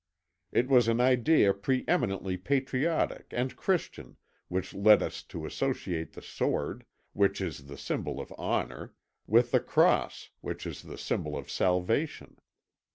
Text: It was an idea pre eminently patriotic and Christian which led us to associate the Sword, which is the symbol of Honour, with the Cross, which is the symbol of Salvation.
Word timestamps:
It 0.51 0.67
was 0.67 0.87
an 0.87 0.99
idea 0.99 1.53
pre 1.53 1.85
eminently 1.87 2.35
patriotic 2.35 3.27
and 3.29 3.55
Christian 3.55 4.17
which 4.47 4.73
led 4.73 5.03
us 5.03 5.21
to 5.25 5.45
associate 5.45 6.13
the 6.13 6.23
Sword, 6.23 6.85
which 7.13 7.39
is 7.39 7.67
the 7.67 7.77
symbol 7.77 8.19
of 8.19 8.31
Honour, 8.31 8.95
with 9.27 9.51
the 9.51 9.59
Cross, 9.59 10.31
which 10.41 10.65
is 10.65 10.81
the 10.81 10.97
symbol 10.97 11.37
of 11.37 11.51
Salvation. 11.51 12.37